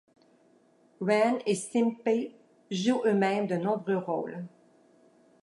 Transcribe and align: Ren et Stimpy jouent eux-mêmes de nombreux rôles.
Ren 0.99 1.37
et 1.45 1.53
Stimpy 1.53 2.33
jouent 2.71 3.03
eux-mêmes 3.05 3.45
de 3.45 3.55
nombreux 3.55 3.97
rôles. 3.99 4.45